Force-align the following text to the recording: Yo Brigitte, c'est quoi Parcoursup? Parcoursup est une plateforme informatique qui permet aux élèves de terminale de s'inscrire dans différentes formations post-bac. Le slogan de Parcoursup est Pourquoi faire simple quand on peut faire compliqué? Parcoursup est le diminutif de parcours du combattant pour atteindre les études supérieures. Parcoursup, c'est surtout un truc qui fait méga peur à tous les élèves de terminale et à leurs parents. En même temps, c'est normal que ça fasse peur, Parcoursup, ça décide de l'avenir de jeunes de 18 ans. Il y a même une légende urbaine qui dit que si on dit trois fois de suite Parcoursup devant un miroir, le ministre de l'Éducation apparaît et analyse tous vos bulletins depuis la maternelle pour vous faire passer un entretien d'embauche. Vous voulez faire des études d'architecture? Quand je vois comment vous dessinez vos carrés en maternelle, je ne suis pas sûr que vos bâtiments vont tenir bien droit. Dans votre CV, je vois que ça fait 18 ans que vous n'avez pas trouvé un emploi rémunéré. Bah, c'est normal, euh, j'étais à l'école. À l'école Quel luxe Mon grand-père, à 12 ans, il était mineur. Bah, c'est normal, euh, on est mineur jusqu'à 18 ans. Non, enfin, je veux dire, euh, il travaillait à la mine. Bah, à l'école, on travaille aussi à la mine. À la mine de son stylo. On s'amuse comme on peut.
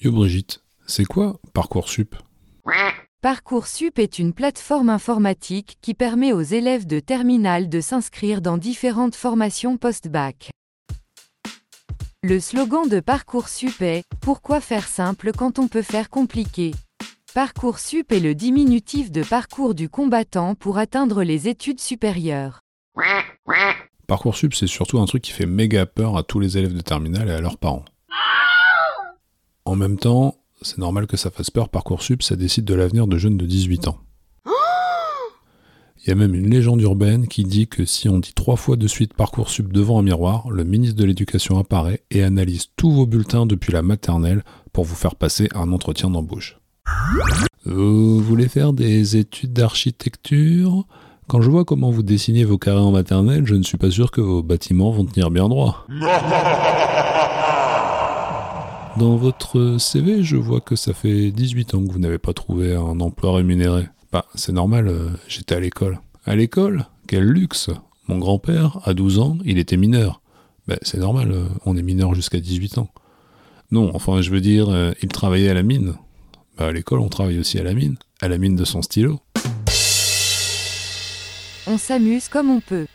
Yo 0.00 0.12
Brigitte, 0.12 0.62
c'est 0.86 1.04
quoi 1.04 1.40
Parcoursup? 1.54 2.14
Parcoursup 3.20 3.98
est 3.98 4.18
une 4.18 4.32
plateforme 4.32 4.88
informatique 4.88 5.76
qui 5.82 5.94
permet 5.94 6.32
aux 6.32 6.40
élèves 6.40 6.86
de 6.86 7.00
terminale 7.00 7.68
de 7.68 7.80
s'inscrire 7.80 8.40
dans 8.40 8.58
différentes 8.58 9.14
formations 9.14 9.76
post-bac. 9.76 10.50
Le 12.22 12.38
slogan 12.38 12.88
de 12.88 13.00
Parcoursup 13.00 13.82
est 13.82 14.04
Pourquoi 14.20 14.60
faire 14.60 14.86
simple 14.86 15.32
quand 15.36 15.58
on 15.58 15.68
peut 15.68 15.82
faire 15.82 16.10
compliqué? 16.10 16.72
Parcoursup 17.34 18.12
est 18.12 18.20
le 18.20 18.34
diminutif 18.34 19.10
de 19.10 19.22
parcours 19.22 19.74
du 19.74 19.88
combattant 19.88 20.54
pour 20.54 20.78
atteindre 20.78 21.22
les 21.22 21.48
études 21.48 21.80
supérieures. 21.80 22.60
Parcoursup, 24.06 24.54
c'est 24.54 24.66
surtout 24.66 24.98
un 24.98 25.06
truc 25.06 25.22
qui 25.22 25.32
fait 25.32 25.46
méga 25.46 25.86
peur 25.86 26.16
à 26.16 26.22
tous 26.22 26.40
les 26.40 26.56
élèves 26.58 26.74
de 26.74 26.80
terminale 26.80 27.28
et 27.28 27.32
à 27.32 27.40
leurs 27.40 27.58
parents. 27.58 27.84
En 29.70 29.76
même 29.76 29.98
temps, 29.98 30.34
c'est 30.62 30.78
normal 30.78 31.06
que 31.06 31.16
ça 31.16 31.30
fasse 31.30 31.48
peur, 31.48 31.68
Parcoursup, 31.68 32.24
ça 32.24 32.34
décide 32.34 32.64
de 32.64 32.74
l'avenir 32.74 33.06
de 33.06 33.16
jeunes 33.18 33.36
de 33.36 33.46
18 33.46 33.86
ans. 33.86 33.98
Il 34.44 36.08
y 36.08 36.10
a 36.10 36.16
même 36.16 36.34
une 36.34 36.50
légende 36.50 36.82
urbaine 36.82 37.28
qui 37.28 37.44
dit 37.44 37.68
que 37.68 37.84
si 37.84 38.08
on 38.08 38.18
dit 38.18 38.32
trois 38.34 38.56
fois 38.56 38.74
de 38.74 38.88
suite 38.88 39.14
Parcoursup 39.14 39.72
devant 39.72 40.00
un 40.00 40.02
miroir, 40.02 40.50
le 40.50 40.64
ministre 40.64 40.96
de 40.96 41.04
l'Éducation 41.04 41.56
apparaît 41.56 42.02
et 42.10 42.24
analyse 42.24 42.66
tous 42.74 42.90
vos 42.90 43.06
bulletins 43.06 43.46
depuis 43.46 43.70
la 43.70 43.82
maternelle 43.82 44.42
pour 44.72 44.82
vous 44.82 44.96
faire 44.96 45.14
passer 45.14 45.48
un 45.54 45.70
entretien 45.70 46.10
d'embauche. 46.10 46.58
Vous 47.64 48.18
voulez 48.18 48.48
faire 48.48 48.72
des 48.72 49.18
études 49.18 49.52
d'architecture? 49.52 50.84
Quand 51.28 51.42
je 51.42 51.48
vois 51.48 51.64
comment 51.64 51.92
vous 51.92 52.02
dessinez 52.02 52.42
vos 52.42 52.58
carrés 52.58 52.80
en 52.80 52.90
maternelle, 52.90 53.46
je 53.46 53.54
ne 53.54 53.62
suis 53.62 53.78
pas 53.78 53.92
sûr 53.92 54.10
que 54.10 54.20
vos 54.20 54.42
bâtiments 54.42 54.90
vont 54.90 55.04
tenir 55.04 55.30
bien 55.30 55.48
droit. 55.48 55.86
Dans 58.96 59.16
votre 59.16 59.78
CV, 59.78 60.22
je 60.22 60.36
vois 60.36 60.60
que 60.60 60.74
ça 60.74 60.92
fait 60.92 61.30
18 61.30 61.74
ans 61.74 61.84
que 61.84 61.92
vous 61.92 61.98
n'avez 61.98 62.18
pas 62.18 62.32
trouvé 62.32 62.74
un 62.74 63.00
emploi 63.00 63.36
rémunéré. 63.36 63.88
Bah, 64.12 64.26
c'est 64.34 64.52
normal, 64.52 64.88
euh, 64.88 65.10
j'étais 65.28 65.54
à 65.54 65.60
l'école. 65.60 66.00
À 66.26 66.34
l'école 66.34 66.86
Quel 67.06 67.24
luxe 67.24 67.70
Mon 68.08 68.18
grand-père, 68.18 68.78
à 68.84 68.92
12 68.92 69.20
ans, 69.20 69.38
il 69.44 69.58
était 69.58 69.76
mineur. 69.76 70.20
Bah, 70.66 70.76
c'est 70.82 70.98
normal, 70.98 71.30
euh, 71.30 71.44
on 71.64 71.76
est 71.76 71.82
mineur 71.82 72.14
jusqu'à 72.14 72.40
18 72.40 72.78
ans. 72.78 72.88
Non, 73.70 73.92
enfin, 73.94 74.20
je 74.20 74.30
veux 74.30 74.40
dire, 74.40 74.68
euh, 74.68 74.92
il 75.02 75.08
travaillait 75.08 75.48
à 75.48 75.54
la 75.54 75.62
mine. 75.62 75.94
Bah, 76.58 76.66
à 76.66 76.72
l'école, 76.72 76.98
on 76.98 77.08
travaille 77.08 77.38
aussi 77.38 77.58
à 77.58 77.62
la 77.62 77.74
mine. 77.74 77.96
À 78.20 78.28
la 78.28 78.38
mine 78.38 78.56
de 78.56 78.64
son 78.64 78.82
stylo. 78.82 79.20
On 81.66 81.78
s'amuse 81.78 82.28
comme 82.28 82.50
on 82.50 82.60
peut. 82.60 82.86